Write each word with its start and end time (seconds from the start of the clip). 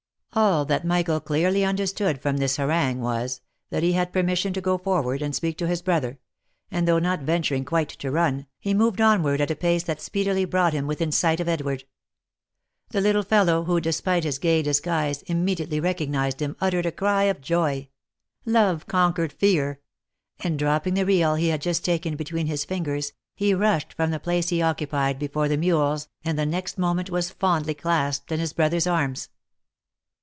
All 0.33 0.63
that 0.63 0.85
Michael 0.85 1.19
clearly 1.19 1.65
understood 1.65 2.21
from 2.21 2.37
this 2.37 2.55
harangue 2.55 3.01
was, 3.01 3.41
that 3.69 3.83
he 3.83 3.91
had 3.91 4.13
permission 4.13 4.53
to 4.53 4.61
go 4.61 4.77
forward 4.77 5.21
and 5.21 5.35
speak 5.35 5.57
to 5.57 5.67
his 5.67 5.81
brother; 5.81 6.19
and 6.71 6.87
though 6.87 6.99
not 6.99 7.19
venturing 7.19 7.65
quite 7.65 7.89
to 7.89 8.09
run, 8.09 8.47
he 8.61 8.73
moved 8.73 9.01
onward 9.01 9.41
at 9.41 9.51
a 9.51 9.57
pace 9.57 9.83
that 9.83 9.99
speedily 9.99 10.45
brought 10.45 10.71
him 10.71 10.87
within 10.87 11.11
sight 11.11 11.41
of 11.41 11.49
Edward. 11.49 11.83
The 12.91 13.01
little 13.01 13.23
fellow 13.23 13.65
who, 13.65 13.81
despite 13.81 14.23
his 14.23 14.39
gay 14.39 14.61
disguise, 14.61 15.21
^immediately 15.23 15.83
recognised 15.83 16.41
him, 16.41 16.55
uttered 16.61 16.85
a 16.85 16.93
cry 16.93 17.23
of 17.23 17.41
joy. 17.41 17.89
u 18.45 18.51
Love 18.53 18.87
conquered 18.87 19.33
fear 19.33 19.81
f 20.39 20.45
and 20.45 20.57
dropping 20.57 20.93
the 20.93 21.05
reel 21.05 21.35
he 21.35 21.49
had 21.49 21.61
just 21.61 21.83
taken 21.83 22.15
between 22.15 22.47
his 22.47 22.63
fingers, 22.63 23.11
he 23.35 23.53
rushed 23.53 23.91
from 23.91 24.11
the 24.11 24.17
place 24.19 24.47
he 24.47 24.61
occupied 24.61 25.19
before 25.19 25.49
the 25.49 25.57
mules, 25.57 26.07
and 26.23 26.39
the 26.39 26.45
next 26.45 26.77
moment 26.77 27.09
was 27.09 27.31
fondly 27.31 27.73
clasped 27.73 28.31
in 28.31 28.39
his 28.39 28.53
brother's 28.53 28.87
arms. 28.87 29.27